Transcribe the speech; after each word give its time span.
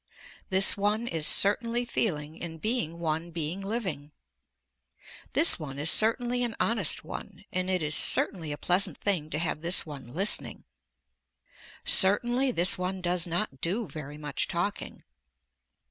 This 0.49 0.75
one 0.75 1.05
is 1.07 1.27
certainly 1.27 1.85
feeling, 1.85 2.35
in 2.35 2.57
being 2.57 2.97
one 2.97 3.29
being 3.29 3.61
living. 3.61 4.11
This 5.33 5.59
one 5.59 5.77
is 5.77 5.91
certainly 5.91 6.41
an 6.43 6.55
honest 6.59 7.03
one 7.05 7.45
and 7.51 7.69
it 7.69 7.83
is 7.83 7.93
certainly 7.93 8.51
a 8.51 8.57
pleasant 8.57 8.97
thing 8.97 9.29
to 9.29 9.37
have 9.37 9.61
this 9.61 9.85
one 9.85 10.07
listening. 10.07 10.63
Certainly 11.85 12.53
this 12.53 12.79
one 12.79 12.99
does 12.99 13.27
not 13.27 13.61
do 13.61 13.85
very 13.85 14.17
much 14.17 14.47
talking. 14.47 15.03